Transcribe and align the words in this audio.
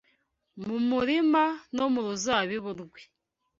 Mu 0.65 0.77
murima 0.89 1.43
no 1.75 1.85
mu 1.93 1.99
ruzabibu 2.05 2.69
rwe 2.79 3.01